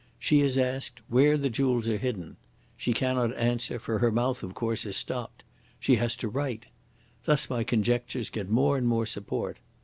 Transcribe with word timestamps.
She 0.17 0.39
is 0.39 0.57
asked 0.57 0.99
where 1.09 1.37
the 1.37 1.51
jewels 1.51 1.87
are 1.87 1.99
hidden. 1.99 2.37
She 2.75 2.91
cannot 2.91 3.35
answer, 3.37 3.77
for 3.77 3.99
her 3.99 4.11
mouth, 4.11 4.41
of 4.41 4.55
course, 4.55 4.83
is 4.83 4.97
stopped. 4.97 5.43
She 5.79 5.97
has 5.97 6.15
to 6.15 6.27
write. 6.27 6.65
Thus 7.25 7.51
my 7.51 7.63
conjectures 7.63 8.31
get 8.31 8.49
more 8.49 8.79
and 8.79 8.87
more 8.87 9.05
support. 9.05 9.57